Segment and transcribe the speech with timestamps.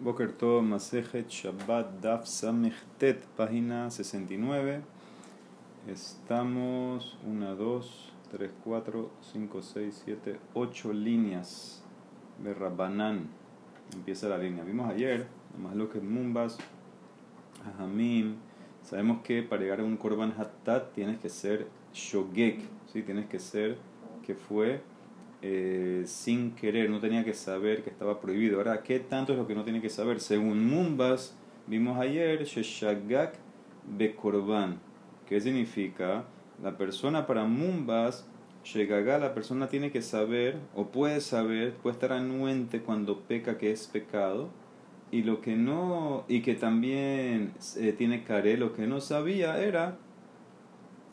[0.00, 4.80] Boker Tov Masejet Shabbat Daf Samechtet, página 69.
[5.88, 11.82] Estamos 1, 2, 3, 4, 5, 6, 7, 8 líneas
[12.44, 13.26] de Rabbanan.
[13.92, 14.62] Empieza la línea.
[14.62, 15.26] Vimos ayer,
[15.60, 16.58] más lo que Mumbas,
[17.66, 18.36] Ahamim.
[18.84, 22.60] Sabemos que para llegar a un Korban Hattat tienes que ser Shogek,
[22.92, 23.02] ¿sí?
[23.02, 23.76] tienes que ser
[24.24, 24.80] que fue
[25.40, 28.58] eh, sin querer, no tenía que saber que estaba prohibido.
[28.58, 30.20] Ahora, ¿qué tanto es lo que no tiene que saber?
[30.20, 31.36] Según Mumbas,
[31.66, 33.34] vimos ayer, Sheshagak
[33.96, 34.80] Bekorban.
[35.26, 36.24] ¿Qué significa?
[36.62, 38.26] La persona para Mumbas,
[38.64, 43.70] Shegaga, la persona tiene que saber, o puede saber, puede estar anuente cuando peca que
[43.70, 44.50] es pecado,
[45.10, 49.96] y lo que no, y que también eh, tiene care, lo que no sabía era,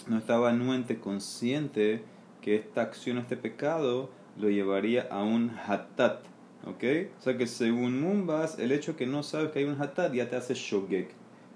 [0.07, 2.04] no estaba anuente, consciente,
[2.41, 6.25] que esta acción, este pecado, lo llevaría a un hatat.
[6.66, 6.84] ¿Ok?
[7.17, 10.30] O sea que según Mumbas, el hecho que no sabes que hay un hatat ya
[10.30, 11.12] te hace shogek.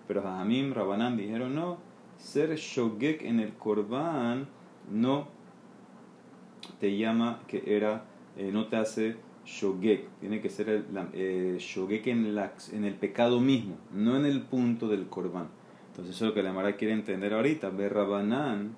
[0.08, 1.78] Pero Hamim, Rabanan dijeron no,
[2.18, 4.48] ser shogek en el korban
[4.92, 5.28] no
[6.80, 8.06] te llama que era,
[8.38, 10.08] eh, no te hace shogek.
[10.20, 14.42] Tiene que ser el eh, shogek en, la, en el pecado mismo, no en el
[14.42, 15.48] punto del korban.
[15.92, 17.70] Entonces eso es lo que la Mara quiere entender ahorita.
[17.70, 18.76] Ve Rabanan,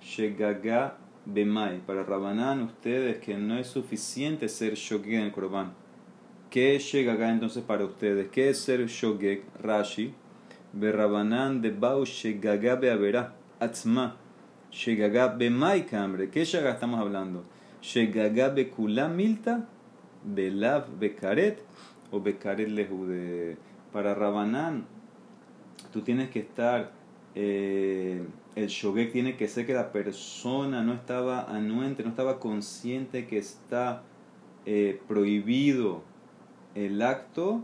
[0.00, 5.72] shegaga Bemai, para Rabanán, ustedes que no es suficiente ser shogek en el Korban.
[6.50, 8.28] ¿Qué es Shegaga entonces para ustedes?
[8.28, 9.44] ¿Qué es ser shogek?
[9.62, 10.12] Rashi.
[10.74, 13.34] Rabanán de Bau Shegaga Beavera.
[13.60, 14.16] Atzma.
[14.70, 16.28] Shegaga Bemai Kambre.
[16.28, 17.44] ¿Qué Shegaga estamos hablando?
[17.80, 19.68] Shegaga Bekula Milta.
[20.24, 21.62] Belav Bekaret.
[22.10, 23.56] O Bekaret Lejude.
[23.92, 24.86] Para Rabanán,
[25.92, 26.90] tú tienes que estar.
[27.34, 28.22] Eh,
[28.54, 33.38] el shogek tiene que ser que la persona no estaba anuente, no estaba consciente que
[33.38, 34.02] está
[34.66, 36.02] eh, prohibido
[36.74, 37.62] el acto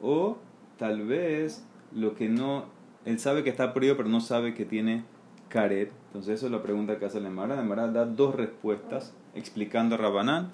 [0.00, 0.38] o
[0.78, 2.66] tal vez lo que no,
[3.04, 5.04] él sabe que está prohibido pero no sabe que tiene
[5.48, 5.92] caret.
[6.06, 7.56] Entonces eso es la pregunta que hace la Emara.
[7.56, 10.52] La Emara da dos respuestas explicando a Rabanán.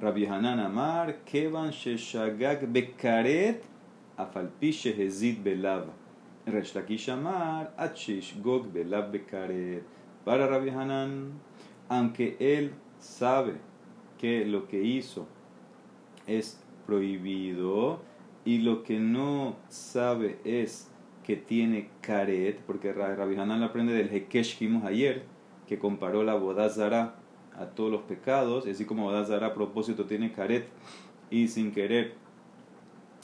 [0.00, 3.62] Rabbi Hanan Amar, Kevan Sheshagak Bekaret,
[4.16, 6.03] Afalpi Shehezid Belava.
[6.46, 9.82] Resh Lakish Amar, Achish Gog Belab Bekaret.
[10.24, 11.32] Para Rabbi Hanan,
[11.88, 13.54] aunque él sabe
[14.18, 15.26] que lo que hizo
[16.26, 18.00] es prohibido
[18.44, 20.90] y lo que no sabe es
[21.24, 25.24] que tiene caret, porque Rabbi Hanan aprende del Hekesh que vimos ayer,
[25.66, 27.16] que comparó la bodazara
[27.56, 30.66] a todos los pecados, así como bodazara a propósito tiene caret
[31.30, 32.14] y sin querer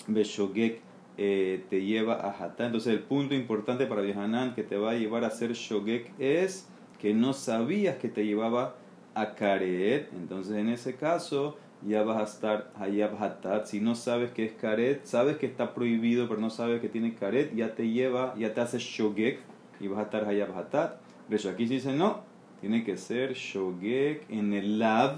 [0.06, 0.80] Beshogek
[1.22, 2.64] eh, te lleva a Hatá.
[2.64, 6.66] Entonces el punto importante para Yohanan que te va a llevar a ser Shogek es
[6.98, 8.76] que no sabías que te llevaba
[9.14, 10.10] a Karet.
[10.14, 13.66] Entonces en ese caso ya vas a estar Hayab Hatat.
[13.66, 17.14] Si no sabes que es Karet, sabes que está prohibido pero no sabes que tiene
[17.14, 19.40] Karet, ya te lleva, ya te hace Shogek
[19.78, 21.02] y vas a estar Hayab Hatat.
[21.28, 22.22] Pero aquí dice no,
[22.62, 25.16] tiene que ser Shogek en el Lav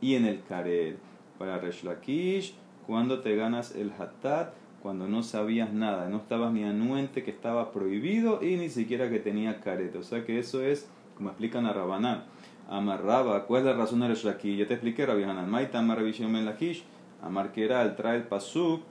[0.00, 0.96] y en el Karet.
[1.38, 2.54] Para Resh Lakish,
[2.86, 7.72] cuando te ganas el Hatat, cuando no sabías nada, no estabas ni anuente que estaba
[7.72, 9.98] prohibido y ni siquiera que tenía careta.
[9.98, 10.86] O sea que eso es,
[11.16, 12.24] como explican a Rabanán,
[12.68, 14.58] amarraba, ¿cuál es la razón de Lakish?
[14.58, 16.84] Ya te expliqué, Rabbi Maita en Lakish,
[17.22, 18.82] amar que era el trae el pasuk,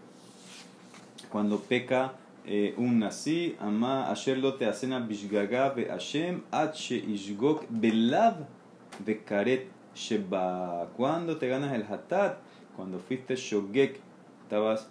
[1.31, 6.95] cuando peca eh, un nasi, ama asher lo te asena bishgaga be Hashem, at she
[6.95, 8.47] ishgok belav
[9.05, 10.87] de karet sheba.
[10.97, 12.39] Cuando te ganas el hatat,
[12.75, 14.01] cuando fuiste shogek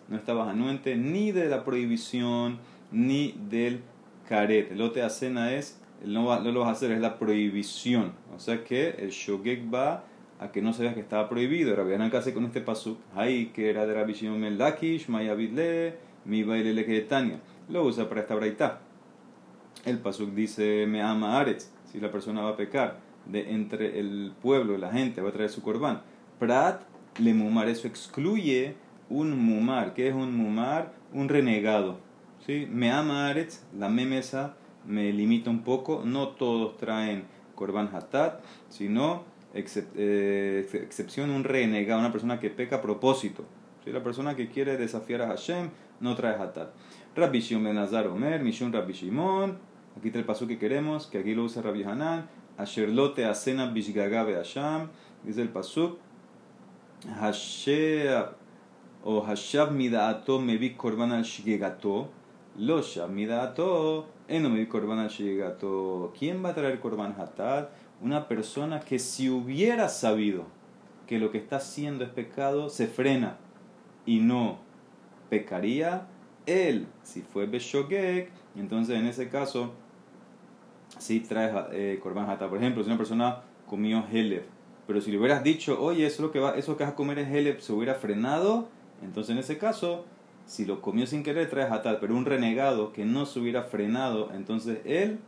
[0.09, 2.59] no estabas anuente ni de la prohibición
[2.91, 3.81] ni del
[4.29, 4.73] caret.
[4.73, 8.13] El lote cena es, no, lo vas a hacer, es la prohibición.
[8.35, 10.05] O sea que el shogek va
[10.41, 11.77] a que no sabías que estaba prohibido.
[11.77, 15.95] Rabbi hace con este pasuk, ahí que era de Rabbi Shimon ben Lakish, Mayabidle,
[16.25, 17.41] mi baile Tania.
[17.69, 18.81] Lo usa para esta braita.
[19.85, 24.33] El pasuk dice, me ama Aretz, si la persona va a pecar de entre el
[24.41, 26.03] pueblo, la gente, va a traer su corbán.
[26.39, 26.83] Prat
[27.19, 28.75] le mumar, eso excluye
[29.13, 29.95] un mumar.
[29.95, 30.93] ¿Qué es un mumar?
[31.13, 31.99] Un renegado.
[32.47, 32.67] ¿sí?
[32.71, 34.57] Me ama Aretz, la memesa
[34.87, 36.03] me limita un poco.
[36.05, 37.25] No todos traen
[37.55, 39.25] korban hatat, sino
[39.55, 43.45] eh, excepción un renegado, una persona que peca a propósito.
[43.85, 43.93] ¿sí?
[43.93, 45.71] La persona que quiere desafiar a Hashem
[46.01, 46.71] no trae hatat.
[47.15, 49.59] Rabbi Shimon ben Azar Omer, Mishun Rabbi Shimon.
[49.99, 52.29] Aquí está el paso que queremos, que aquí lo usa Rabbi Hanan.
[52.57, 54.89] Asherlote asena bishgagabe Hashem.
[55.23, 55.99] Dice el pasuk.
[57.21, 58.42] Hashem
[59.05, 62.09] o Hashav Midato me vi korban al shigegato,
[62.57, 66.13] lo Shav Midato, eno me vi korban al shigegato.
[66.19, 67.71] ¿Quién va a traer korban hatat?
[68.01, 70.45] Una persona que si hubiera sabido
[71.07, 73.37] que lo que está haciendo es pecado, se frena
[74.07, 74.59] y no
[75.31, 76.07] pecaría
[76.47, 76.87] él.
[77.03, 79.73] Si fue Beshogek, entonces en ese caso,
[80.99, 82.49] si traes eh, Korban Hatat.
[82.49, 84.45] Por ejemplo, si una persona comió Heleb,
[84.87, 87.19] pero si le hubieras dicho, oye, eso, lo que va, eso que vas a comer
[87.19, 88.69] es Heleb, se hubiera frenado,
[89.03, 90.05] entonces en ese caso,
[90.47, 92.01] si lo comió sin querer, traes Hatat.
[92.01, 95.19] Pero un renegado que no se hubiera frenado, entonces él,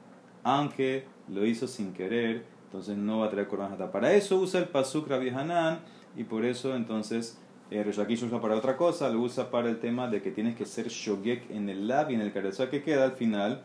[0.42, 3.90] aunque lo hizo sin querer, entonces no va a traer Korban Hatat.
[3.90, 5.80] Para eso usa el Pasuk Rabbi Hanan,
[6.16, 7.38] y por eso entonces
[7.70, 10.66] eh, Reshakish usa para otra cosa, lo usa para el tema de que tienes que
[10.66, 13.62] ser shogek en el lab y en el careza que queda al final.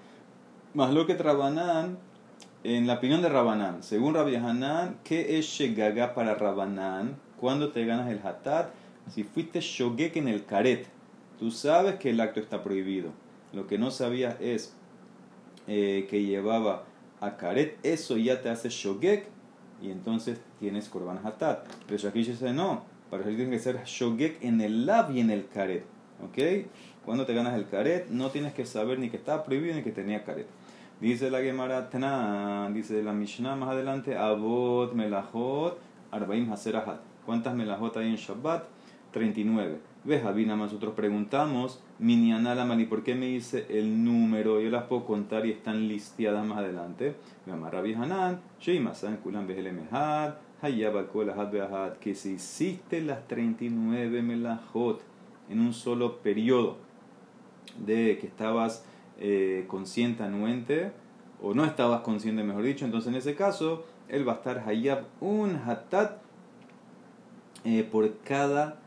[0.73, 1.97] Más lo que Rabanán,
[2.63, 7.17] en la opinión de Rabanán, según Rabbi Hanan, ¿qué es shegaga para Rabanán?
[7.39, 8.69] Cuando te ganas el hatat,
[9.09, 10.87] si fuiste shogek en el karet,
[11.39, 13.11] tú sabes que el acto está prohibido.
[13.53, 14.75] Lo que no sabías es
[15.67, 16.85] eh, que llevaba
[17.21, 19.27] a karet, eso ya te hace shogek
[19.81, 21.65] y entonces tienes korban hatat.
[21.87, 25.29] Pero Shakish dice no, para eso tienes que ser shogek en el lab y en
[25.29, 25.83] el karet.
[26.23, 26.67] ¿Ok?
[27.05, 29.91] Cuando te ganas el karet, no tienes que saber ni que estaba prohibido ni que
[29.91, 30.47] tenía karet.
[30.99, 35.79] Dice la Gemara Tana, dice la Mishnah más adelante, Abot melajot
[36.11, 36.99] arbaim haserahat.
[37.25, 38.78] ¿Cuántas melajot hay en Shabbat?
[39.11, 39.79] 39.
[40.05, 44.61] Ves, Abina, nosotros preguntamos, Minyanala ¿y ¿por qué me dice el número?
[44.61, 47.15] Yo las puedo contar y están listeadas más adelante.
[47.45, 50.35] Rabbi Hanan, Sheimasan Kulam Behelemehad,
[51.99, 55.01] que si hiciste las 39 melajot
[55.49, 56.77] en un solo periodo
[57.77, 58.85] de que estabas
[59.19, 60.91] eh, consciente, anuente,
[61.41, 65.05] o no estabas consciente, mejor dicho, entonces en ese caso, él va a estar hayab
[65.21, 66.21] un hatat
[67.63, 68.79] eh, por cada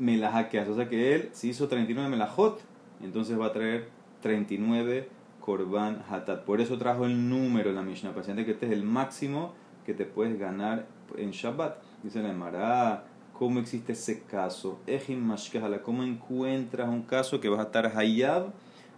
[0.00, 0.68] hace.
[0.70, 2.60] O sea que él, si hizo 39 melajot,
[3.02, 3.88] entonces va a traer
[4.22, 5.08] 39
[5.40, 6.44] korban hatat.
[6.44, 9.54] Por eso trajo el número en la Mishnah, paciente que este es el máximo
[9.84, 10.86] que te puedes ganar
[11.16, 11.78] en Shabbat.
[12.02, 14.80] Dice la Emara, ¿cómo existe ese caso?
[14.86, 15.34] Ejim
[15.82, 18.52] ¿cómo encuentras un caso que vas a estar hayab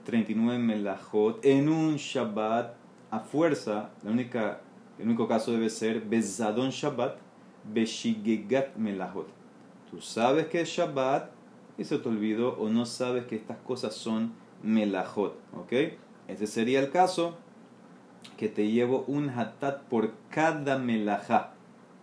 [0.04, 2.74] 39 melajot en un Shabbat
[3.10, 3.90] a fuerza?
[4.02, 4.60] La única,
[4.98, 7.18] el único caso debe ser Bezadon Shabbat,
[7.72, 9.41] Beshigegat melajot.
[9.92, 11.30] Tú sabes que es Shabbat
[11.78, 14.32] y se te olvidó o no sabes que estas cosas son
[14.64, 15.72] melajot, ¿ok?
[16.26, 17.36] Ese sería el caso
[18.36, 21.52] que te llevo un hatat por cada melajá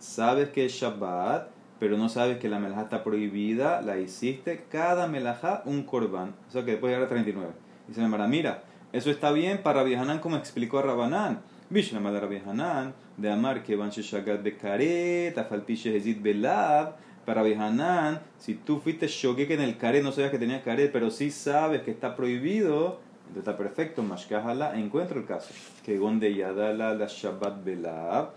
[0.00, 1.48] sabes que es Shabbat,
[1.78, 6.34] pero no sabes que la melajá está prohibida, la hiciste, cada melajá un korban.
[6.48, 7.52] O sea que después llegar a 39.
[7.86, 11.40] Dice la mira, eso está bien para Hanan como explicó a Rabanán.
[11.68, 16.96] Bishnama de Rabbi Hanan, de amar que van shagat bekaret, afalpiche hezit belab,
[17.30, 21.12] para Hanan, si tú fuiste shogek en el karet, no sabías que tenía karet, pero
[21.12, 22.98] sí sabes que está prohibido,
[23.28, 25.54] entonces está perfecto, mashkahala, encuentro el caso.
[25.84, 28.30] Que gonde yadala la shabbat belab,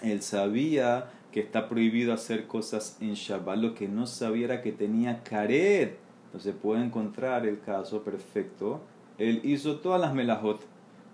[0.00, 4.72] él sabía que está prohibido hacer cosas en Shabbat, lo que no sabía era que
[4.72, 5.98] tenía caret.
[6.24, 8.80] Entonces puede encontrar el caso perfecto.
[9.18, 10.64] Él hizo todas las melajot,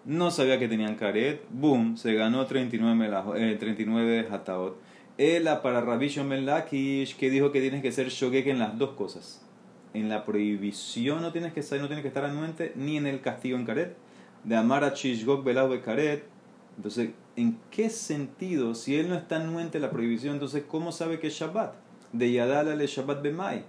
[0.05, 4.94] no sabía que tenían caret, boom, se ganó 39, melajot, eh, 39 hataot.
[5.17, 9.41] Él para Rabbi Shomel que dijo que tienes que ser shogek en las dos cosas.
[9.93, 13.21] En la prohibición no tienes que estar, no tienes que estar anuente, ni en el
[13.21, 13.97] castigo en caret.
[14.43, 16.25] De amar a Chishgok de caret.
[16.77, 21.29] Entonces, ¿en qué sentido, si él no está anuente la prohibición, entonces cómo sabe que
[21.29, 21.75] es Shabbat?
[22.13, 23.65] De Yadala le Shabbat Bemai.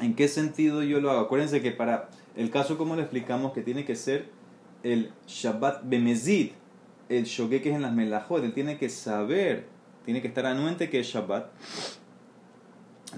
[0.00, 1.20] ¿En qué sentido yo lo hago?
[1.20, 4.26] Acuérdense que para el caso como le explicamos que tiene que ser
[4.84, 6.52] el Shabbat Bemezid,
[7.08, 9.66] el Shogek es en las Melajot, él tiene que saber,
[10.08, 11.50] tiene que estar anuente que es Shabbat.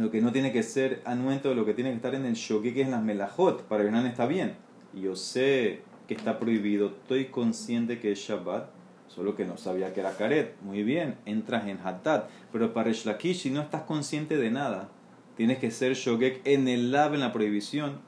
[0.00, 2.34] Lo que no tiene que ser anuente o lo que tiene que estar en el
[2.34, 4.56] Shogek que es las Melajot, para que no está bien.
[4.92, 8.70] Yo sé que está prohibido, estoy consciente que es Shabbat,
[9.06, 10.60] solo que no sabía que era karet.
[10.62, 12.28] Muy bien, entras en hatat.
[12.50, 14.88] Pero para Shlakish, si no estás consciente de nada,
[15.36, 18.00] tienes que ser shogek en el lab, en la prohibición,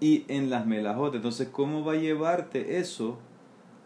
[0.00, 1.14] y en las melajot.
[1.14, 3.18] Entonces, ¿cómo va a llevarte eso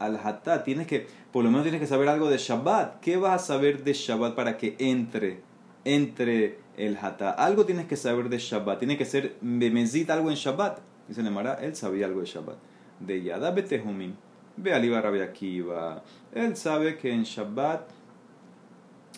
[0.04, 0.64] al hatat?
[0.64, 3.00] Tienes que, por lo menos tienes que saber algo de Shabbat.
[3.00, 5.40] ¿Qué vas a saber de Shabbat para que entre,
[5.84, 7.38] entre el hatat?
[7.38, 8.78] Algo tienes que saber de Shabbat.
[8.78, 10.78] Tiene que ser bemezit algo en Shabbat.
[11.08, 12.56] Dice Nemara, él sabía algo de Shabbat.
[13.00, 14.14] De Yada Betehumim
[14.56, 16.02] Ve Aliba Akiva.
[16.32, 17.90] Él sabe que en Shabbat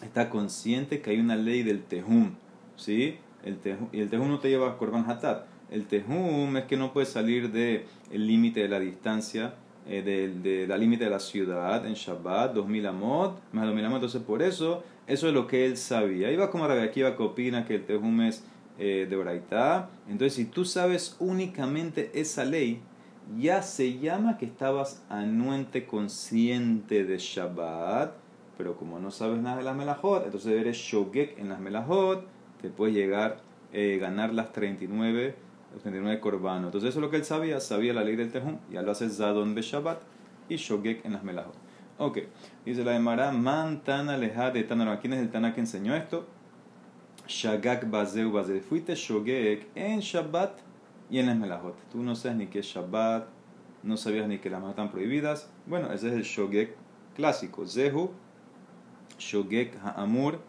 [0.03, 2.35] está consciente que hay una ley del Tehum.
[2.77, 3.19] ¿Sí?
[3.45, 3.59] El
[3.93, 5.47] y el Tehum no te lleva a Korban Hatat.
[5.71, 9.55] El Tehum es que no puedes salir del límite de la distancia,
[9.89, 10.03] eh,
[10.43, 13.97] de, la límite de la ciudad en Shabbat, 2000 amot, más 2000 amot.
[13.97, 16.33] Entonces, por eso, eso es lo que él sabía.
[16.33, 18.45] Iba como Rabbi Akiva que opina que el Tehum es
[18.79, 19.91] eh, de Braitá.
[20.09, 22.81] Entonces, si tú sabes únicamente esa ley,
[23.39, 28.15] ya se llama que estabas anuente consciente de Shabbat,
[28.57, 32.25] pero como no sabes nada de las melajot, entonces eres shogek en las melajot,
[32.61, 33.39] te puedes llegar
[33.73, 35.35] a eh, ganar las 39
[35.77, 36.69] los 39 corbanos.
[36.69, 39.11] Entonces eso es lo que él sabía, sabía la ley del tejum, ya lo hace
[39.11, 39.99] Zadon be Shabbat
[40.49, 41.55] y Shogek en las melajot.
[41.99, 42.19] Ok,
[42.65, 44.99] dice la Emara, man tana leja de Tanarama.
[45.01, 46.27] ¿Quién es el Tana que enseñó esto?
[47.29, 48.61] Shagak bazeu bazeu.
[48.61, 50.61] Fuiste Shogek en Shabbat
[51.11, 51.77] y en las melajot.
[51.93, 53.27] Tú no sabes ni qué es Shabbat,
[53.83, 55.51] no sabías ni que las melajot están prohibidas.
[55.67, 56.75] Bueno, ese es el Shogek
[57.15, 57.67] clásico.
[57.67, 58.13] Zehu,
[59.19, 60.41] Shogek Ha'amur,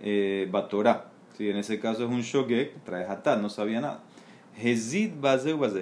[0.00, 1.06] eh, Batorah.
[1.36, 4.05] Si en ese caso es un Shogek, trae Hatat, no sabía nada.
[4.58, 5.12] Hezid.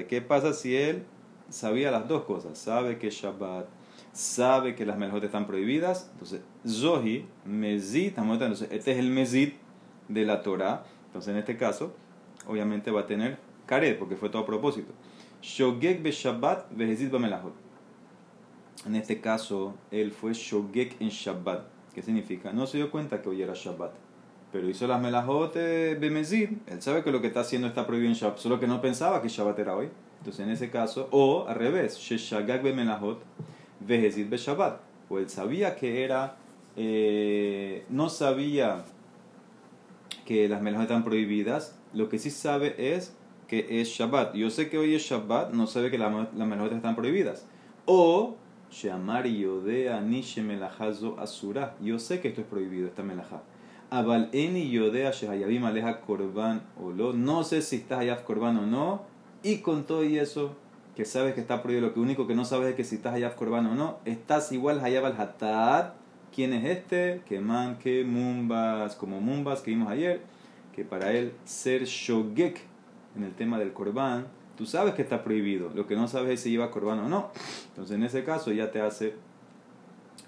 [0.08, 1.04] ¿Qué pasa si él
[1.48, 2.58] sabía las dos cosas?
[2.58, 3.66] Sabe que Shabbat,
[4.12, 6.10] sabe que las melajot están prohibidas.
[6.12, 9.52] Entonces, Zohi, Mezid, entonces este es el Mezid
[10.08, 10.84] de la Torah.
[11.06, 11.94] Entonces, en este caso,
[12.46, 14.92] obviamente va a tener karet, porque fue todo a propósito.
[15.42, 17.54] Shogek be Shabbat, Behezid melajot.
[18.86, 21.66] En este caso, él fue Shogek en Shabbat.
[21.94, 22.52] ¿Qué significa?
[22.52, 24.03] No se dio cuenta que hoy era Shabbat.
[24.54, 26.50] Pero hizo las melajot Bemezid.
[26.68, 29.20] Él sabe que lo que está haciendo está prohibido en Shabbat, solo que no pensaba
[29.20, 29.88] que Shabbat era hoy.
[30.18, 33.20] Entonces, en ese caso, o al revés, Sheshagak be Melahot,
[33.80, 34.80] Behezid be Shabbat.
[35.08, 36.36] O él sabía que era,
[36.76, 38.84] eh, no sabía
[40.24, 43.16] que las melajot están prohibidas, lo que sí sabe es
[43.48, 44.36] que es Shabbat.
[44.36, 47.44] Yo sé que hoy es Shabbat, no sabe que las melajot están prohibidas.
[47.86, 48.36] O
[48.70, 51.74] Shamar Yodea Nishe Melahazo Asura.
[51.80, 53.42] Yo sé que esto es prohibido, esta melajá.
[53.94, 57.12] Abal Eni Yodea Shehayabim Aleja Korban o lo.
[57.12, 59.02] No sé si estás Hayab Korban o no.
[59.44, 60.56] Y con todo y eso,
[60.96, 63.14] que sabes que está prohibido, lo que único que no sabes es que si estás
[63.14, 65.94] Hayab Korban o no, estás igual Hayab al Hatat.
[66.34, 67.22] ¿Quién es este?
[67.28, 70.22] Que man, que Mumbas, como Mumbas que vimos ayer,
[70.74, 72.62] que para él ser Shogek
[73.14, 76.40] en el tema del Korban, tú sabes que está prohibido, lo que no sabes es
[76.40, 77.30] si lleva Korban o no.
[77.68, 79.14] Entonces en ese caso ya te hace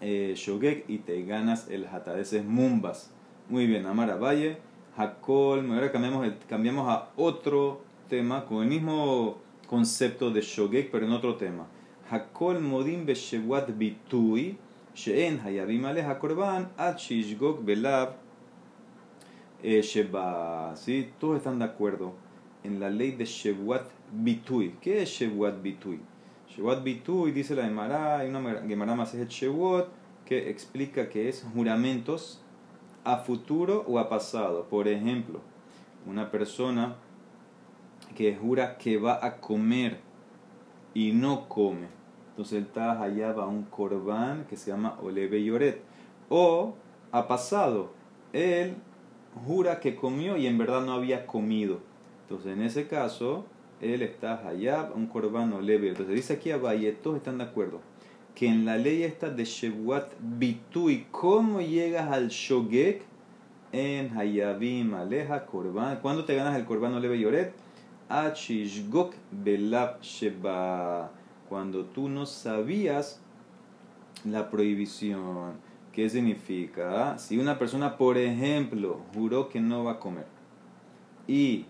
[0.01, 2.19] eh, Shogek y te ganas el Hatat.
[2.19, 3.11] Ese es Mumbas.
[3.49, 4.59] Muy bien, Amara Valle,
[4.97, 9.39] Hakol, ahora cambiamos, cambiamos a otro tema con el mismo
[9.69, 11.65] concepto de Shogek, pero en otro tema.
[12.11, 14.59] Hakol Modim Beshewat Bitui,
[14.97, 18.17] Sheen Hayabim Aleja Korban, Achishgok Belab
[19.63, 20.75] Sheba.
[20.75, 21.13] ¿Sí?
[21.21, 22.15] Todos están de acuerdo
[22.65, 24.75] en la ley de Shewat Bitui.
[24.81, 26.01] ¿Qué es Shewat Bitui?
[26.49, 29.87] Shewat Bitui, dice la Gemara, hay una Gemara más es el Shewat,
[30.25, 32.43] que explica que es juramentos
[33.07, 34.65] a futuro o a pasado.
[34.69, 35.41] Por ejemplo,
[36.07, 36.97] una persona
[38.17, 40.01] que jura que va a comer
[40.93, 41.87] y no come.
[42.31, 45.81] Entonces está allá va un corbán que se llama Oleve Yoret.
[46.29, 46.75] O
[47.13, 47.93] ha pasado,
[48.33, 48.75] él
[49.47, 51.79] jura que comió y en verdad no había comido.
[52.23, 53.47] Entonces en ese caso,
[53.81, 55.91] él está allá un corbán Oleve.
[55.91, 57.81] Entonces dice aquí a Valle, todos están de acuerdo
[58.37, 63.03] que en la ley esta de Shevuat Bitui, ¿cómo llegas al Shogek?
[63.73, 66.01] En Hayabim Aleja Korban.
[66.01, 67.55] ¿Cuándo te ganas el Korban Oleve Yoret?
[68.11, 71.11] Achishgok Belab Sheba.
[71.49, 73.21] Cuando tú no sabías
[74.25, 75.55] la prohibición.
[75.93, 77.19] ¿Qué significa?
[77.19, 80.27] Si una persona, por ejemplo, juró que no va a comer
[81.27, 81.65] y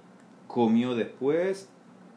[0.48, 1.68] comió después,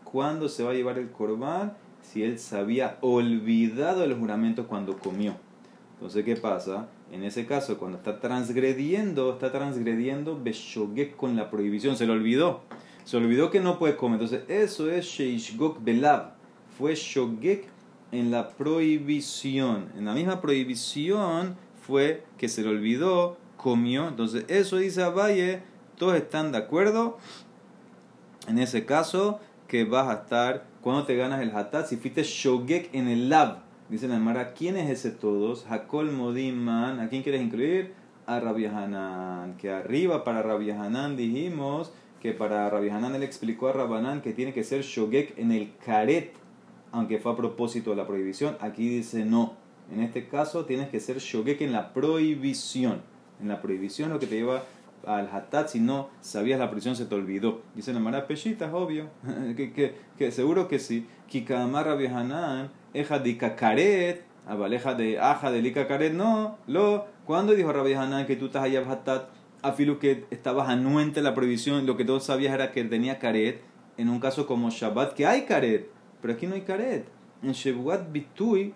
[0.04, 1.74] ¿cuándo se va a llevar el corbán?
[2.12, 5.36] Si él se había olvidado del juramento cuando comió.
[5.94, 6.88] Entonces, ¿qué pasa?
[7.12, 12.62] En ese caso, cuando está transgrediendo, está transgrediendo Beshogek con la prohibición, se le olvidó.
[13.04, 14.20] Se olvidó que no puede comer.
[14.20, 16.32] Entonces, eso es Sheishgok Belab.
[16.80, 17.68] Fue Shogek
[18.12, 19.90] en la prohibición.
[19.96, 24.08] En la misma prohibición fue que se le olvidó, comió.
[24.08, 25.62] Entonces, eso dice Abaye.
[25.96, 27.20] Todos están de acuerdo.
[28.48, 29.40] En ese caso,
[29.70, 31.86] que vas a estar cuando te ganas el hatat.
[31.86, 33.60] Si fuiste Shogek en el lab.
[33.90, 35.66] Dice la Mara, ¿quién es ese todos?
[35.70, 37.00] Hakol Modiman.
[37.00, 37.94] ¿A quién quieres incluir?
[38.26, 39.56] A Rabbi Hanan.
[39.58, 44.34] Que arriba para Rabbi Hanan dijimos que para Rabbi Hanan él explicó a Rabbanan que
[44.34, 46.34] tiene que ser Shogek en el karet,
[46.92, 48.58] aunque fue a propósito de la prohibición.
[48.60, 49.54] Aquí dice no.
[49.94, 53.02] En este caso tienes que ser Shogek en la prohibición.
[53.42, 54.64] En la prohibición lo que te lleva
[55.06, 57.62] al hatat, si no sabías la prohibición se te olvidó.
[57.76, 59.10] Dice la Mara Peshita, es obvio.
[59.58, 61.08] que, que, que, seguro que sí.
[61.28, 66.58] Kikamar Rabbi Hanan, eja de kakaret, abaleja de aja de no.
[66.68, 69.30] Lo, ¿Cuándo dijo Rabbi Hanan que tú estás allá hatat?
[69.62, 73.62] Afilu que estabas anuente la prohibición, lo que todos sabías era que tenía caret,
[73.98, 75.92] en un caso como Shabbat, que hay caret,
[76.22, 77.06] pero aquí no hay caret.
[77.44, 78.74] En Shebuat Bitui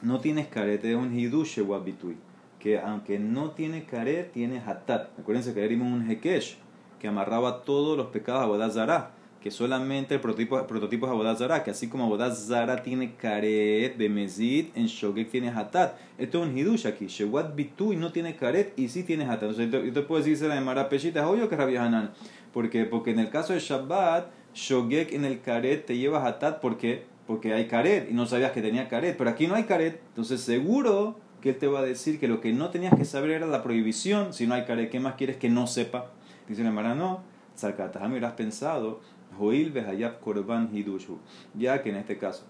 [0.00, 2.16] no tienes caret, es un hidu Shebuat Bitui,
[2.60, 5.18] que aunque no tiene caret, tiene hatat.
[5.18, 6.58] Acuérdense que era un hekesh,
[7.00, 11.70] que amarraba todos los pecados a Bodazara, que solamente el prototipo, prototipo es Abodazara, que
[11.70, 15.96] así como Abodazara tiene caret, Bemezid, en Shogek tiene hatat.
[16.18, 17.06] Esto es un hidush aquí.
[17.06, 19.50] Shewat Bitui no tiene caret y sí tiene hatat.
[19.58, 22.12] Entonces, yo te puedo decir, la de Marapeshita, es obvio que Rabbi Hanan.
[22.52, 22.84] ¿Por qué?
[22.84, 27.04] Porque en el caso de Shabbat, shogek en el karet te llevas a tat porque,
[27.26, 30.40] porque hay karet y no sabías que tenía karet, pero aquí no hay karet, entonces
[30.40, 33.46] seguro que él te va a decir que lo que no tenías que saber era
[33.46, 36.10] la prohibición, si no hay karet, ¿qué más quieres que no sepa?
[36.48, 37.22] Dice la hermana, no,
[37.62, 39.00] me hubieras pensado,
[39.38, 41.18] Joil hayab korban hidushu,
[41.54, 42.44] ya que en este caso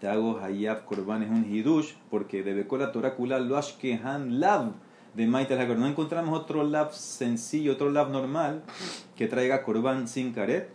[0.00, 4.72] te hago hayab korban es un hidush, porque de Bekola Torah Kula lo han lav
[5.14, 8.62] de Maita No encontramos otro lav sencillo, otro lav normal
[9.16, 10.68] que traiga korban sin karet.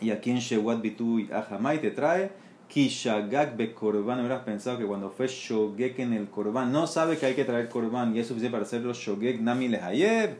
[0.00, 2.32] Y aquí en Shewat Bitu y Ahamai te trae
[2.74, 4.18] Kishagak be korban.
[4.18, 7.68] Hubieras pensado que cuando fue Shogek en el korban, no sabe que hay que traer
[7.68, 10.36] korban y es suficiente para hacerlo Shogek Nami Lehayev.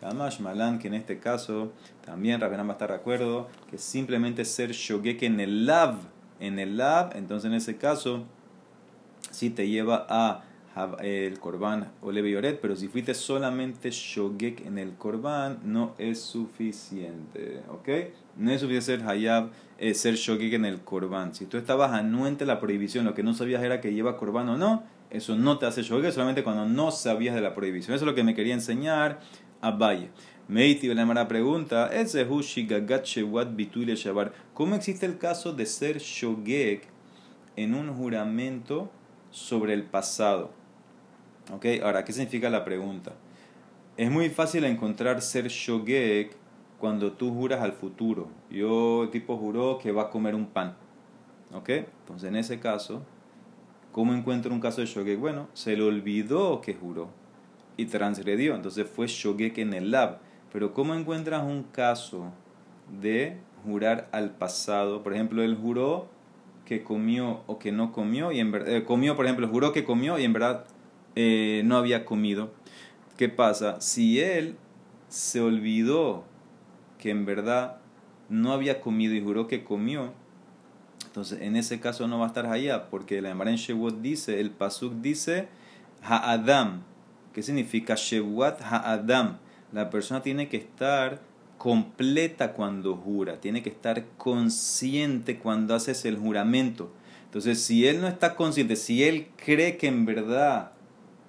[0.00, 1.70] Kamash Malan, que en este caso
[2.04, 5.94] también Rabbenan va a estar de acuerdo, que simplemente ser Shogek en el lav,
[6.40, 8.24] en el lav, entonces en ese caso,
[9.30, 10.42] si te lleva a
[11.00, 17.62] el korban o Yoret, pero si fuiste solamente shogek en el korban, no es suficiente,
[17.70, 17.88] ¿ok?
[18.36, 21.34] No es suficiente ser hayab, eh, ser shogek en el korban.
[21.34, 24.56] Si tú estabas anuente la prohibición, lo que no sabías era que lleva korban o
[24.56, 27.94] no, eso no te hace shogek solamente cuando no sabías de la prohibición.
[27.94, 29.20] Eso es lo que me quería enseñar
[29.60, 30.10] a Valle.
[30.48, 31.90] Meiti la pregunta,
[34.54, 36.84] ¿cómo existe el caso de ser shogek
[37.56, 38.90] en un juramento
[39.30, 40.52] sobre el pasado?
[41.52, 41.66] ¿Ok?
[41.82, 43.12] Ahora, ¿qué significa la pregunta?
[43.96, 46.36] Es muy fácil encontrar ser shogek
[46.78, 48.28] cuando tú juras al futuro.
[48.50, 50.76] Yo, el tipo juró que va a comer un pan.
[51.54, 51.68] ¿Ok?
[51.70, 53.02] Entonces, en ese caso,
[53.92, 55.18] ¿cómo encuentro un caso de shogek?
[55.18, 57.08] Bueno, se le olvidó que juró
[57.76, 58.54] y transgredió.
[58.54, 60.18] Entonces fue shogek en el lab.
[60.52, 62.32] Pero ¿cómo encuentras un caso
[63.00, 65.02] de jurar al pasado?
[65.02, 66.08] Por ejemplo, él juró
[66.64, 69.84] que comió o que no comió y en verdad eh, comió, por ejemplo, juró que
[69.84, 70.64] comió y en verdad
[71.14, 72.50] eh, no había comido.
[73.16, 73.80] ¿Qué pasa?
[73.80, 74.56] Si él
[75.08, 76.24] se olvidó
[76.98, 77.78] que en verdad
[78.28, 80.12] no había comido y juró que comió,
[81.06, 84.40] entonces en ese caso no va a estar allá, porque la Emara en Shewot dice,
[84.40, 85.48] el Pasuk dice,
[86.02, 86.82] Ha'adam.
[87.32, 89.38] ¿Qué significa Shewat Ha'adam?
[89.72, 91.20] La persona tiene que estar
[91.58, 96.92] completa cuando jura, tiene que estar consciente cuando haces el juramento.
[97.24, 100.72] Entonces, si él no está consciente, si él cree que en verdad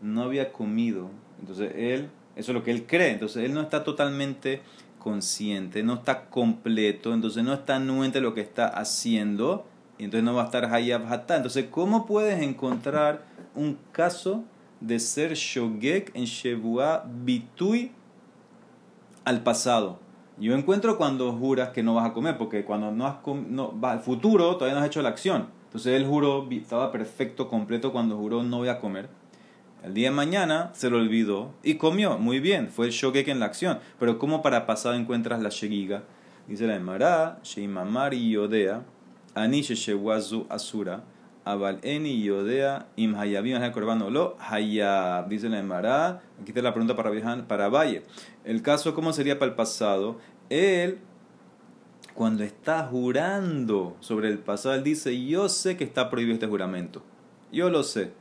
[0.01, 1.09] no había comido.
[1.39, 3.11] Entonces él, eso es lo que él cree.
[3.11, 4.61] Entonces él no está totalmente
[5.07, 9.65] consciente, no está completo, entonces no está anuente lo que está haciendo,
[9.99, 11.37] entonces no va a estar hayab hatá.
[11.37, 13.23] Entonces, ¿cómo puedes encontrar
[13.55, 14.43] un caso
[14.81, 17.93] de ser shogek en shebua bitui
[19.23, 19.99] al pasado?
[20.37, 23.15] Yo encuentro cuando juras que no vas a comer, porque cuando no has
[23.49, 25.47] no, al futuro todavía no has hecho la acción.
[25.67, 29.07] Entonces él juró, estaba perfecto, completo cuando juró no voy a comer.
[29.87, 32.17] El día de mañana se lo olvidó y comió.
[32.17, 33.79] Muy bien, fue el shogek en la acción.
[33.97, 36.03] Pero ¿cómo para pasado encuentras la shegiga?
[36.45, 38.83] Dice la Emara, Sheimamari Yodea,
[39.33, 41.05] Ani Sheshewazu Asura,
[41.45, 43.57] Abal Eni Yodea, Im Hayabim
[44.11, 45.29] Lo, Hayab.
[45.29, 48.03] Dice la Emara, aquí está la pregunta para, para Valle.
[48.43, 50.19] El caso, ¿cómo sería para el pasado?
[50.49, 50.99] Él
[52.13, 57.03] cuando está jurando sobre el pasado, él dice, yo sé que está prohibido este juramento.
[57.53, 58.11] Yo lo sé.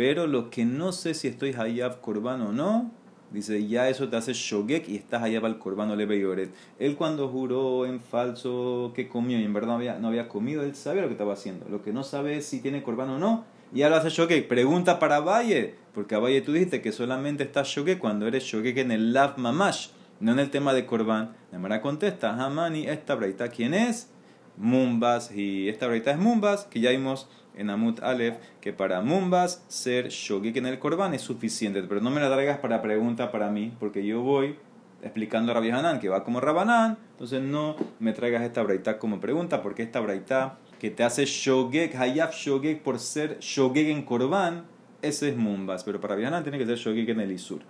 [0.00, 2.90] Pero lo que no sé si estoy hayab korban o no,
[3.32, 6.54] dice, ya eso te hace shogek y estás hayab al korban o leve yoret.
[6.78, 10.62] Él cuando juró en falso que comió y en verdad no había, no había comido,
[10.62, 11.68] él sabe lo que estaba haciendo.
[11.68, 14.48] Lo que no sabe es si tiene korban o no, ya lo hace shogek.
[14.48, 18.78] Pregunta para Valle, porque a Valle tú dijiste que solamente está shogek cuando eres shogek
[18.78, 21.36] en el lav mamash, no en el tema de korban.
[21.52, 24.08] La Mara contesta, Hamani, esta braita, ¿quién es?
[24.56, 29.64] Mumbas, y esta braita es Mumbas, que ya vimos en Amut Aleph que para Mumbas
[29.68, 31.82] ser Shogik en el Korban es suficiente.
[31.82, 34.56] Pero no me la traigas para pregunta para mí, porque yo voy
[35.02, 36.98] explicando a Rabbi Hanan que va como Rabanán.
[37.12, 41.94] Entonces no me traigas esta braita como pregunta, porque esta braita que te hace Shogek,
[41.94, 44.64] Hayaf Shogek por ser Shogek en Korban,
[45.02, 45.84] ese es Mumbas.
[45.84, 47.60] Pero para Rabbi Hanan tiene que ser Shogek en el Isur.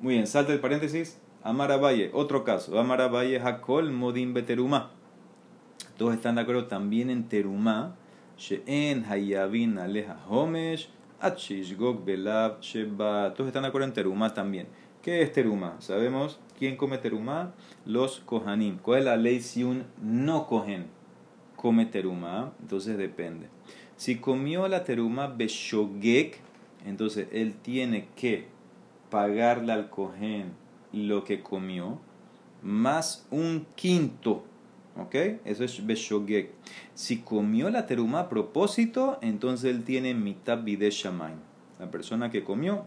[0.00, 1.18] Muy bien, salta el paréntesis.
[1.44, 2.72] Valle otro caso.
[2.72, 4.90] Valle Hakol Modin Beteruma.
[5.96, 7.94] Todos están de acuerdo también en Terumá
[8.38, 10.88] She'en hayavin aleja homesh,
[11.78, 13.32] gog belav sheba.
[13.34, 14.66] Todos están de acuerdo en terumá también.
[15.02, 15.76] ¿Qué es terumá?
[15.78, 17.54] Sabemos quién come terumá,
[17.86, 18.78] los kohanim.
[18.78, 20.86] ¿Cuál es la ley si un no cohen
[21.56, 22.52] come terumá?
[22.60, 23.48] Entonces depende.
[23.96, 26.38] Si comió la terumá beshogek,
[26.84, 28.48] entonces él tiene que
[29.10, 30.52] pagarle al cohen
[30.92, 31.98] lo que comió,
[32.62, 34.44] más un quinto
[34.98, 35.14] ¿Ok?
[35.44, 36.50] Eso es Beshogek.
[36.94, 40.90] Si comió la teruma a propósito, entonces él tiene mitad bide.
[41.78, 42.86] La persona que comió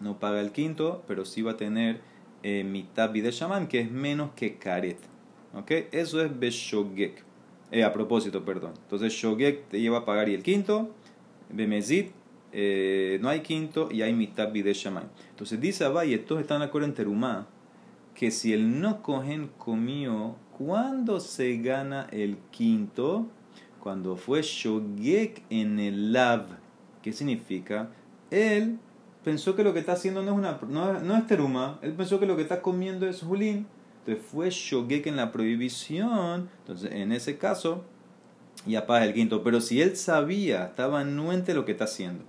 [0.00, 2.00] no paga el quinto, pero sí va a tener
[2.42, 3.30] eh, mitad bide
[3.68, 4.98] que es menos que karet.
[5.54, 5.70] ¿Ok?
[5.92, 7.28] Eso es Beshogek.
[7.70, 8.72] Eh, a propósito, perdón.
[8.82, 10.90] Entonces, Shogek te lleva a pagar y el quinto,
[11.50, 12.12] Bemezit,
[12.52, 15.04] eh, no hay quinto y hay mitad de Shamay.
[15.30, 17.46] Entonces, dice Abaye, todos están de acuerdo en Terumá,
[18.14, 23.28] que si el no cogen comió, ¿cuándo se gana el quinto?
[23.80, 26.46] Cuando fue Shogek en el Lav.
[27.00, 27.88] ¿Qué significa?
[28.30, 28.78] Él
[29.24, 32.26] pensó que lo que está haciendo no es, una, no, es teruma, él pensó que
[32.26, 33.66] lo que está comiendo es julín.
[34.00, 37.84] Entonces fue shogek en la prohibición, entonces en ese caso
[38.66, 39.42] ya paga el quinto.
[39.42, 42.24] Pero si él sabía, estaba anuente lo que está haciendo,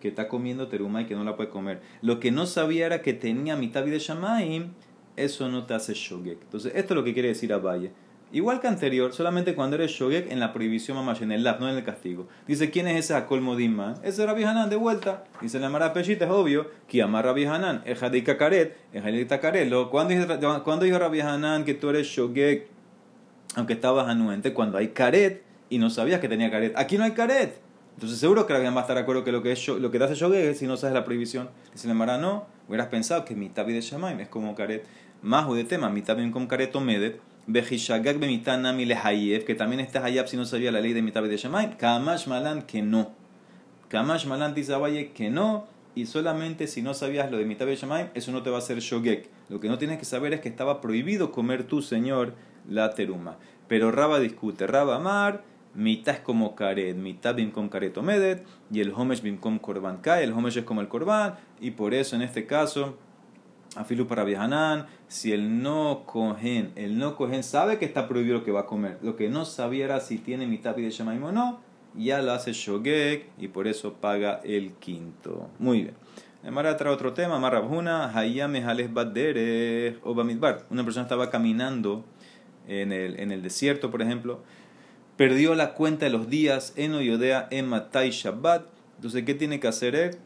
[0.00, 1.82] que está comiendo teruma y que no la puede comer.
[2.00, 4.72] Lo que no sabía era que tenía mitad de shamaim,
[5.16, 6.42] eso no te hace shogek.
[6.42, 7.92] Entonces esto es lo que quiere decir a Valle.
[8.32, 11.68] Igual que anterior, solamente cuando eres shogek en la prohibición mamá, en el lab, no
[11.68, 12.28] en el castigo.
[12.46, 13.96] Dice, ¿quién es ese Akol Modimma?
[14.02, 15.24] Ese Rabbi Hanan, de vuelta.
[15.42, 19.70] Dice la Mara Peshita, es obvio, que ama Rabbi Hanan, Hadik Karet, Hadik Karet.
[19.90, 22.68] ¿Cuándo dijo Rabbi Hanan que tú eres shogek,
[23.54, 24.54] aunque estabas anuente?
[24.54, 26.72] Cuando hay Karet y no sabías que tenía Karet.
[26.78, 27.60] Aquí no hay Karet.
[27.96, 29.98] Entonces seguro que Rabbi va a estar de acuerdo que lo que, es, lo que
[29.98, 31.50] te hace shogek es si no sabes la prohibición.
[31.74, 34.86] Dice la Mara, no, hubieras pensado que mi tabi de Shamaim es como Karet.
[35.22, 40.04] Más de tema, mi tabi como Karet o Medet Bejishagak bemitanami lehayev, que también está
[40.04, 41.76] hayab si no sabía la ley de mitad de Shemaim.
[41.76, 43.10] Kamash malan que no.
[43.88, 45.66] Kamash malan dice que no.
[45.94, 48.58] Y solamente si no sabías lo de mitad de Shemaim, eso no te va a
[48.58, 49.28] hacer shogek.
[49.48, 52.34] Lo que no tienes que saber es que estaba prohibido comer tu señor
[52.68, 53.38] la teruma.
[53.68, 54.66] Pero Raba discute.
[54.66, 55.42] Raba Amar,
[55.74, 60.22] mitad es como karet, mitad bimkom karet omedet, y el homesh bimkom korban kai.
[60.24, 62.96] El homesh es como el korban, y por eso en este caso
[63.76, 68.44] Afilu para Viajanán, si el no cogen, el no cogen sabe que está prohibido lo
[68.44, 68.98] que va a comer.
[69.02, 71.60] Lo que no sabía era si tiene mitad de Shemaim o no,
[71.94, 75.48] ya lo hace Shogek y por eso paga el quinto.
[75.58, 75.94] Muy bien.
[76.50, 77.40] Mara trae otro tema,
[78.14, 80.66] Hayame Hales Badere o Bamidbar.
[80.70, 82.04] Una persona estaba caminando
[82.66, 84.42] en el, en el desierto, por ejemplo,
[85.16, 88.66] perdió la cuenta de los días en Oyodea en Matai Shabbat.
[88.96, 90.16] Entonces, ¿qué tiene que hacer él?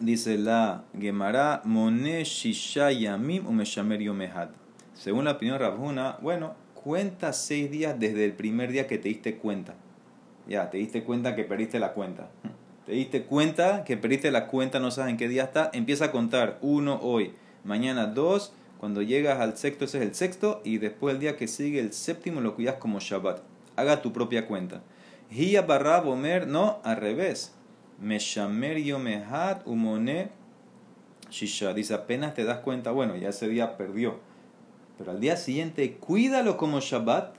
[0.00, 4.50] Dice la Gemara, Mone Shisha Yamim Umeshamer Yomehad.
[4.94, 9.36] Según la opinión de bueno, cuenta seis días desde el primer día que te diste
[9.36, 9.74] cuenta.
[10.48, 12.30] Ya, te diste cuenta que perdiste la cuenta.
[12.86, 15.70] Te diste cuenta que perdiste la cuenta, no sabes en qué día está.
[15.74, 17.34] Empieza a contar uno hoy,
[17.64, 18.52] mañana dos.
[18.80, 20.62] Cuando llegas al sexto, ese es el sexto.
[20.64, 23.40] Y después el día que sigue, el séptimo, lo cuidas como Shabbat.
[23.76, 24.82] Haga tu propia cuenta.
[25.30, 27.54] Hiya barra bomer, no, al revés.
[28.00, 30.30] Meshamer Yomehat Umone
[31.30, 31.74] Shisha.
[31.74, 34.20] Dice, apenas te das cuenta, bueno, ya ese día perdió.
[34.96, 37.34] Pero al día siguiente, cuídalo como Shabbat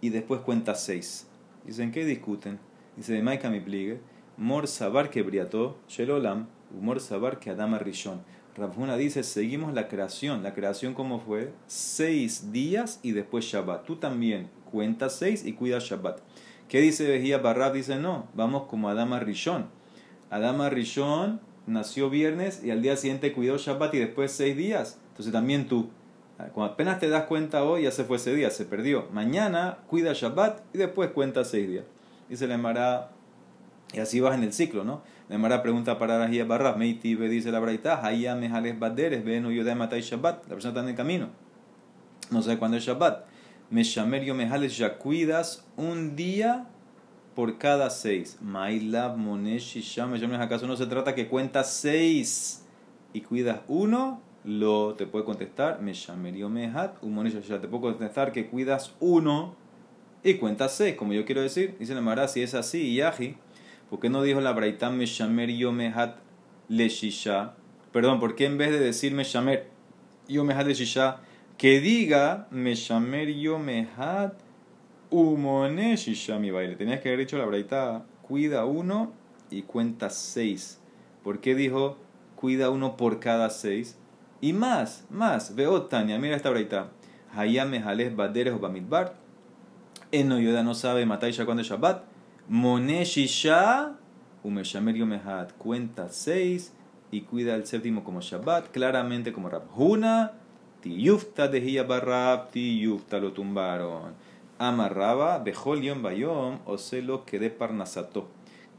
[0.00, 1.26] y después cuenta seis.
[1.64, 2.58] Dicen, ¿qué discuten?
[2.96, 4.00] Dice, de Maika mi pligue,
[4.36, 6.46] Mor Sabar que briató, Shelolam,
[6.80, 8.22] Mor Sabar que Adama Rishon.
[8.56, 10.42] Rabhuna dice, seguimos la creación.
[10.42, 11.52] ¿La creación cómo fue?
[11.66, 13.84] Seis días y después Shabbat.
[13.84, 16.20] Tú también cuenta seis y cuida Shabbat.
[16.68, 17.72] ¿Qué dice Vejía Barrab?
[17.72, 19.77] Dice, no, vamos como Adama Rishon.
[20.30, 24.98] Adama Rishon nació viernes y al día siguiente cuidó Shabbat y después seis días.
[25.10, 25.90] Entonces también tú,
[26.54, 29.08] cuando apenas te das cuenta hoy, ya se fue ese día, se perdió.
[29.12, 31.84] Mañana cuida Shabbat y después cuenta seis días.
[32.28, 33.10] Dice la Emara,
[33.92, 35.02] y así vas en el ciclo, ¿no?
[35.28, 39.74] La Emara pregunta para Rajia Barra, Meiti dice la Braita, Haya Mejales Baderes, ven de
[39.74, 40.44] Matai Shabbat.
[40.44, 41.28] La persona está en el camino.
[42.30, 43.26] No sé cuándo es Shabbat.
[43.70, 46.68] Meshamer Yomejales, ya cuidas un día
[47.38, 48.36] por cada seis.
[48.42, 49.80] Mailab Moneshi.
[50.40, 52.66] ¿Acaso no se trata que cuentas seis
[53.12, 54.20] y cuidas uno?
[54.42, 55.80] Lo te puede contestar.
[55.80, 56.96] Me shamerio mehat.
[57.48, 59.54] ya te puedo contestar que cuidas uno
[60.24, 60.96] y cuentas seis.
[60.96, 61.76] Como yo quiero decir.
[61.78, 63.36] Dice la Mara, si es así, Yahi.
[63.88, 66.16] ¿Por qué no dijo la Braitam me shamerio mehat
[66.66, 67.54] le shisha?
[67.92, 69.70] Perdón, ¿por qué en vez de decir me shamer
[70.26, 71.20] yo mehat le shisha?
[71.56, 74.47] Que diga me shamerio mehat
[75.10, 76.76] Umone Shishami baile.
[76.76, 79.12] Tenías que haber dicho la braita, cuida uno
[79.50, 80.80] y cuenta seis.
[81.24, 81.96] ¿Por qué dijo
[82.36, 83.96] cuida uno por cada seis?
[84.42, 86.90] Y más, más, veo Tania, mira esta braita.
[87.34, 89.14] Hayame Jales Baderes o Bamidbar.
[90.12, 92.04] Eno Yoda no sabe matar ya cuando es Shabbat.
[92.48, 93.96] Mone Shisha,
[94.42, 95.52] Umeshamer Yomehat.
[95.54, 96.74] Cuenta seis
[97.10, 100.32] y cuida el séptimo como Shabbat, claramente como Rabhuna.
[100.82, 104.27] Tiyufta de Barrab, Tiyufta lo tumbaron
[104.58, 108.28] amarraba Bejol Yom Bayom o se lo que de Parnasato.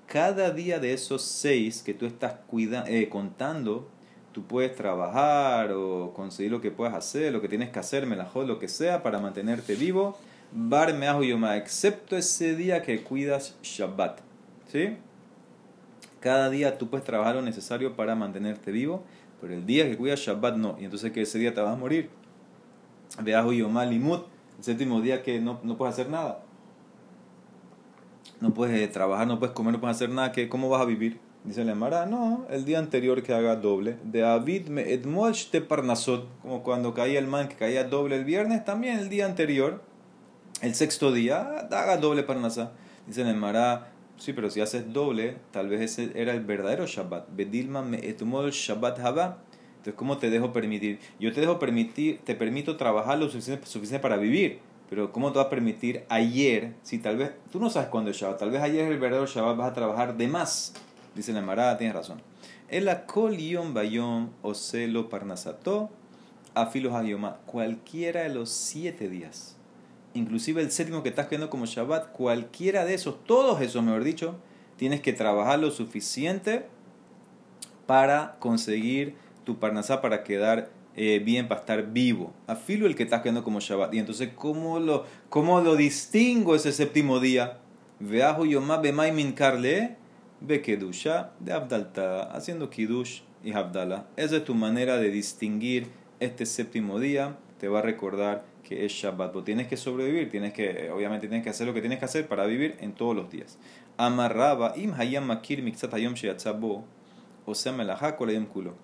[0.06, 3.90] Cada día de esos seis que tú estás cuida, eh, contando,
[4.32, 8.48] tú puedes trabajar o conseguir lo que puedas hacer, lo que tienes que hacer, melajot,
[8.48, 10.18] lo que sea, para mantenerte vivo.
[10.52, 14.22] Bar Yoma, excepto ese día que cuidas Shabbat.
[14.68, 14.98] ¿Sí?
[16.20, 19.04] Cada día tú puedes trabajar lo necesario para mantenerte vivo,
[19.40, 20.76] pero el día que cuidas Shabbat no.
[20.80, 22.10] Y entonces que ese día te vas a morir.
[23.22, 24.26] Veajo Yomá Limut,
[24.60, 26.44] el séptimo día que no, no puedes hacer nada.
[28.42, 30.34] No puedes eh, trabajar, no puedes comer, no puedes hacer nada.
[30.34, 31.20] ¿qué, ¿Cómo vas a vivir?
[31.46, 33.98] Dice la Emara, no, el día anterior que haga doble.
[34.04, 38.66] De Avid me te parnasot, como cuando caía el man que caía doble el viernes,
[38.66, 39.82] también el día anterior,
[40.62, 42.74] el sexto día, haga doble parnasá.
[43.08, 47.30] Dice la Emara, sí, pero si haces doble, tal vez ese era el verdadero Shabbat.
[47.34, 49.38] Bedilma me etmol Shabbat haba.
[49.80, 51.00] Entonces, ¿cómo te dejo permitir?
[51.20, 54.60] Yo te dejo permitir, te permito trabajar lo suficiente, suficiente para vivir.
[54.90, 58.18] Pero ¿cómo te va a permitir ayer, si tal vez, tú no sabes cuándo es
[58.18, 60.74] Shabbat, tal vez ayer es el verdadero Shabbat, vas a trabajar de más?
[61.16, 62.22] Dice la Marada, tienes razón.
[62.68, 63.38] El akol
[63.72, 65.90] bayom o celo parnasato
[66.56, 67.38] afilos hayoma.
[67.46, 69.56] Cualquiera de los siete días,
[70.14, 74.36] inclusive el séptimo que estás quedando como Shabbat, cualquiera de esos, todos esos, mejor dicho,
[74.76, 76.66] tienes que trabajar lo suficiente
[77.86, 79.16] para conseguir
[79.50, 82.34] tu parnasá para quedar eh, bien, para estar vivo.
[82.46, 83.96] Afilo el que estás quedando como Shabbat.
[83.96, 87.58] Y entonces, ¿cómo lo, cómo lo distingo ese séptimo día?
[88.00, 89.96] Veajo yomá bemay min karle
[90.40, 94.06] Bekedusha de Abdalta, haciendo Kiddush y Abdala.
[94.18, 95.88] Esa es tu manera de distinguir
[96.20, 97.38] este séptimo día.
[97.60, 99.32] Te va a recordar que es Shabbat.
[99.32, 102.28] Pero tienes que sobrevivir, tienes que, obviamente tienes que hacer lo que tienes que hacer
[102.28, 103.58] para vivir en todos los días.
[103.98, 106.86] Amarraba, im hayam makir mixat hayom sheyatzabo,
[107.48, 107.74] o sea,
[108.16, 108.76] kulo.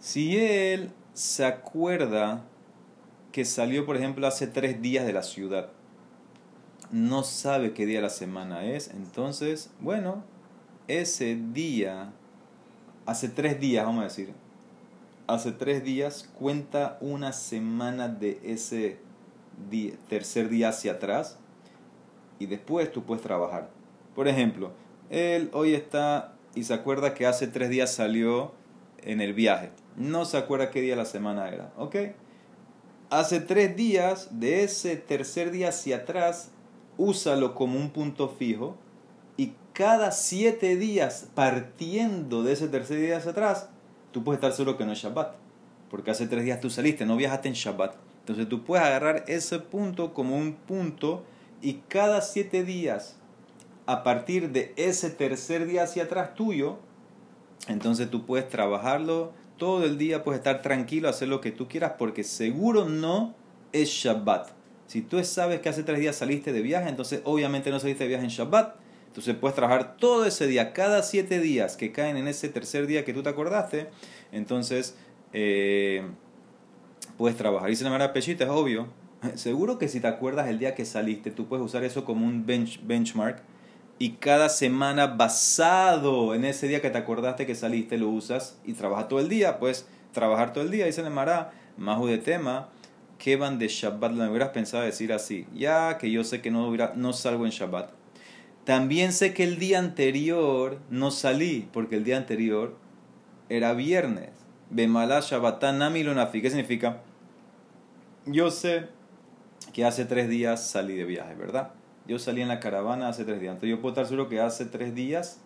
[0.00, 2.44] Si él se acuerda
[3.32, 5.70] que salió, por ejemplo, hace tres días de la ciudad,
[6.90, 10.22] no sabe qué día de la semana es, entonces, bueno,
[10.86, 12.12] ese día,
[13.06, 14.32] hace tres días, vamos a decir,
[15.26, 18.98] hace tres días cuenta una semana de ese
[20.08, 21.38] tercer día hacia atrás
[22.38, 23.68] y después tú puedes trabajar.
[24.14, 24.72] Por ejemplo,
[25.10, 28.52] él hoy está y se acuerda que hace tres días salió
[29.02, 29.70] en el viaje.
[29.98, 31.96] No se acuerda qué día de la semana era, ¿ok?
[33.10, 36.50] Hace tres días, de ese tercer día hacia atrás,
[36.96, 38.76] úsalo como un punto fijo
[39.78, 43.68] cada siete días, partiendo de ese tercer día hacia atrás,
[44.10, 45.36] tú puedes estar seguro que no es Shabbat.
[45.88, 47.94] Porque hace tres días tú saliste, no viajaste en Shabbat.
[48.18, 51.22] Entonces tú puedes agarrar ese punto como un punto
[51.62, 53.18] y cada siete días,
[53.86, 56.78] a partir de ese tercer día hacia atrás tuyo,
[57.68, 61.92] entonces tú puedes trabajarlo todo el día, puedes estar tranquilo, hacer lo que tú quieras,
[61.98, 63.34] porque seguro no
[63.72, 64.50] es Shabbat.
[64.86, 68.08] Si tú sabes que hace tres días saliste de viaje, entonces obviamente no saliste de
[68.08, 68.76] viaje en Shabbat
[69.18, 73.04] entonces puedes trabajar todo ese día, cada siete días que caen en ese tercer día
[73.04, 73.88] que tú te acordaste,
[74.30, 74.96] entonces
[75.32, 76.06] eh,
[77.16, 77.68] puedes trabajar.
[77.70, 78.86] Y se llamará pechita, es obvio.
[79.34, 82.46] Seguro que si te acuerdas el día que saliste, tú puedes usar eso como un
[82.46, 83.42] benchmark
[83.98, 88.74] y cada semana basado en ese día que te acordaste que saliste lo usas y
[88.74, 90.90] trabajas todo el día, pues trabajar todo el día.
[90.92, 92.68] Se llamará más de tema
[93.18, 96.72] que van de Shabbat, lo hubieras pensado decir así, ya que yo sé que no,
[96.94, 97.98] no salgo en Shabbat
[98.68, 102.76] también sé que el día anterior no salí, porque el día anterior
[103.48, 104.28] era viernes.
[104.68, 106.42] Bemala Shabbatán Namilonafi.
[106.42, 107.00] ¿Qué significa?
[108.26, 108.88] Yo sé
[109.72, 111.70] que hace tres días salí de viaje, ¿verdad?
[112.08, 113.52] Yo salí en la caravana hace tres días.
[113.52, 115.40] Entonces yo puedo estar seguro que hace tres días,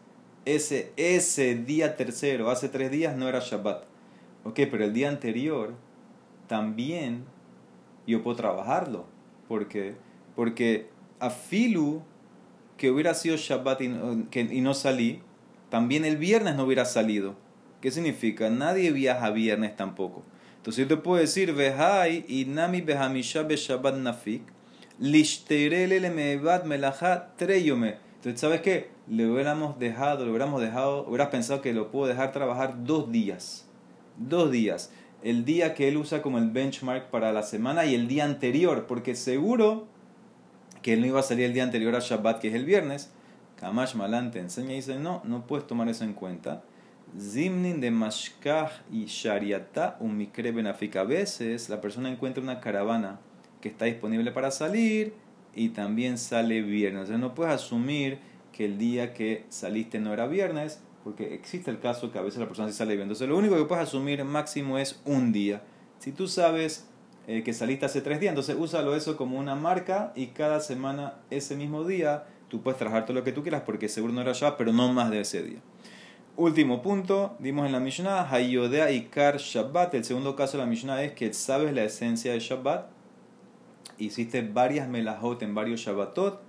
[0.44, 3.85] ese, ese día tercero, hace tres días no era Shabbat.
[4.44, 5.75] Ok, pero el día anterior
[6.46, 7.25] también
[8.07, 9.07] yo puedo trabajarlo.
[9.48, 9.96] ¿Por qué?
[10.37, 12.03] Porque Afilu
[12.77, 15.20] que hubiera sido Shabbat y no, y no salí,
[15.68, 17.35] también el viernes no hubiera salido.
[17.81, 18.51] ¿Qué significa?
[18.51, 20.22] Nadie viaja viernes tampoco.
[20.57, 24.42] Entonces yo te puedo decir, Vehai y Nami Behamisha Shabbat Nafik,
[28.19, 28.91] Entonces, ¿sabes qué?
[29.09, 33.67] Le hubiéramos dejado, le hubiéramos dejado, hubieras pensado que lo puedo dejar trabajar dos días.
[34.17, 34.93] Dos días.
[35.25, 38.87] El día que él usa como el benchmark para la semana y el día anterior,
[38.87, 39.88] porque seguro
[40.83, 43.11] que él no iba a salir el día anterior a Shabbat, que es el viernes,
[43.57, 46.62] Kamash Malante enseña y dice, no, no puedes tomar eso en cuenta.
[47.19, 50.95] Zimnin de Mashkah y Shariata un Mikre Benafik.
[50.95, 53.19] A veces la persona encuentra una caravana
[53.62, 55.14] que está disponible para salir
[55.55, 57.03] y también sale viernes.
[57.03, 58.18] Entonces no puedes asumir
[58.53, 62.40] que el día que saliste no era viernes, porque existe el caso que a veces
[62.40, 63.18] la persona sí sale viernes.
[63.18, 65.62] Entonces lo único que puedes asumir máximo es un día.
[65.98, 66.92] Si tú sabes
[67.29, 68.33] eh, que saliste hace tres días.
[68.33, 73.07] Entonces úsalo eso como una marca y cada semana, ese mismo día, tú puedes trabajar
[73.07, 75.42] todo lo que tú quieras porque seguro no era Shabbat, pero no más de ese
[75.42, 75.59] día.
[76.37, 79.94] Último punto, dimos en la Mishnah, Hayodea Ikar Shabbat.
[79.94, 82.90] El segundo caso de la Mishnah es que sabes la esencia de Shabbat.
[83.99, 86.41] Hiciste varias melahot en varios Shabbatot.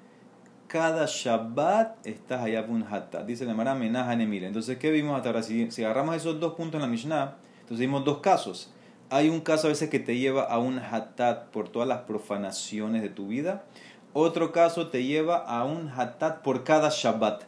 [0.68, 3.24] Cada Shabbat estás allá hatta.
[3.24, 5.44] Dice la Mara Menah Entonces, ¿qué vimos hasta ahora?
[5.44, 8.74] Si, si agarramos esos dos puntos en la Mishnah, entonces vimos dos casos
[9.16, 13.04] hay un caso a veces que te lleva a un hatat por todas las profanaciones
[13.04, 13.64] de tu vida.
[14.12, 17.44] Otro caso te lleva a un hatat por cada Shabbat.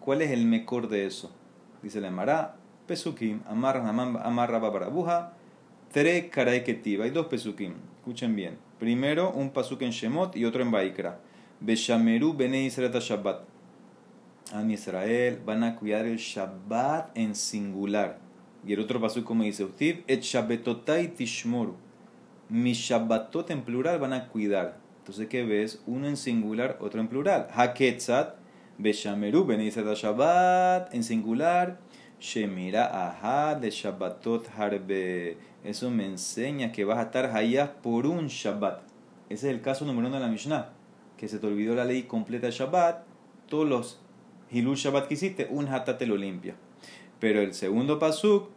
[0.00, 1.30] ¿Cuál es el mejor de eso?
[1.82, 5.34] Dice la Emara, Pesukim, Amar Rabba Barabuja,
[5.92, 7.02] Tere Karaeketiv.
[7.02, 7.74] Hay dos Pesukim,
[8.06, 8.56] escuchen bien.
[8.78, 11.18] Primero un pasuk en Shemot y otro en Baikra.
[11.58, 13.42] Beshameru Bene Israel Shabbat.
[14.52, 18.20] Am Israel van a cuidar el Shabbat en singular.
[18.64, 21.74] Y el otro paso como dice Ustiv, et Shabbatotai Tishmoru.
[22.48, 24.78] Mi Shabbatot en plural van a cuidar.
[24.98, 25.82] Entonces, ¿qué ves?
[25.84, 27.48] Uno en singular, otro en plural.
[27.52, 28.36] Haketzat,
[28.78, 31.80] Beshameru, Benizet Shabbat, en singular.
[32.18, 35.36] Shemira Aha de Shabbatot Harbe.
[35.66, 38.82] Eso me enseña que vas a estar allá por un Shabbat.
[39.28, 40.70] Ese es el caso número uno de la Mishnah.
[41.16, 43.02] Que se te olvidó la ley completa de Shabbat.
[43.48, 44.00] Todos los
[44.52, 46.54] Hilul Shabbat que hiciste, un Hatat te lo limpia.
[47.18, 48.48] Pero el segundo pasuk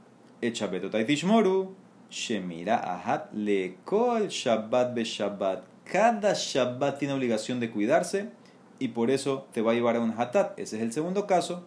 [0.41, 1.73] Echabetotai Tishmoru,
[2.11, 5.63] Shemira Ahat Lekol Shabbat Be Shabbat.
[5.85, 8.29] Cada Shabbat tiene obligación de cuidarse
[8.77, 10.59] y por eso te va a llevar a un Hatat.
[10.59, 11.65] Ese es el segundo caso.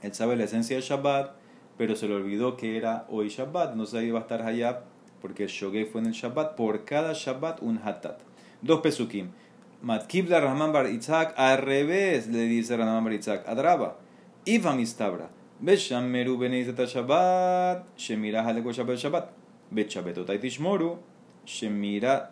[0.00, 1.36] Él sabe la esencia del Shabbat,
[1.76, 3.74] pero se le olvidó que era hoy Shabbat.
[3.74, 4.84] No se iba a estar Hayab
[5.20, 6.56] porque el Shogei fue en el Shabbat.
[6.56, 8.20] Por cada Shabbat un Hatat.
[8.62, 9.30] Dos Pesukim.
[9.82, 13.98] Matkibla Rahman Bar Itzhak, al revés le dice Rahman Bar Itzhak, Adraba.
[14.44, 15.28] Iva Mistabra.
[15.60, 19.30] Beshameru benizet Shabbat, Shemira haleko Shabbat Shabbat.
[19.70, 20.98] Bechabbetot tishmoru,
[21.46, 22.30] Shemira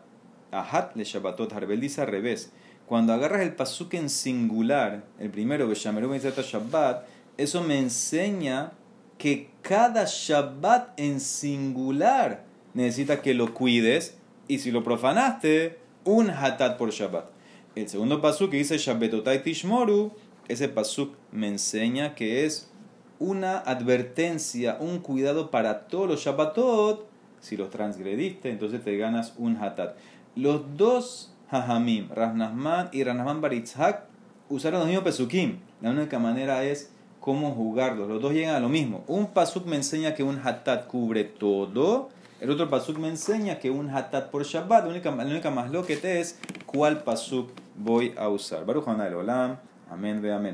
[0.52, 2.52] ahat le Shabbatot harbel dice al revés.
[2.86, 8.72] Cuando agarras el pasuk en singular, el primero, Beshameru benizet Shabbat, eso me enseña
[9.18, 16.76] que cada Shabbat en singular necesita que lo cuides y si lo profanaste, un hatat
[16.76, 17.26] por Shabbat.
[17.74, 20.12] El segundo pasuk que dice Shabbatotai Tishmoru,
[20.48, 22.70] ese pasuk me enseña que es
[23.18, 27.06] una advertencia, un cuidado para todos los Shabbatot.
[27.40, 29.96] Si los transgrediste, entonces te ganas un hatat.
[30.36, 34.04] Los dos Hajamim, Rasnasman y Rasnasman Baritzhak,
[34.48, 35.58] usaron los mismos pesukim.
[35.80, 36.90] La única manera es
[37.24, 38.06] cómo jugarlos.
[38.06, 39.02] Los dos llegan a lo mismo.
[39.06, 42.10] Un pasuk me enseña que un hatat cubre todo.
[42.38, 44.84] El otro pasuk me enseña que un hatat por Shabbat.
[44.84, 48.66] La única, la única más lo que te es cuál pasuk voy a usar.
[48.66, 49.56] Baruch Olam.
[49.90, 50.52] Amén ve amén.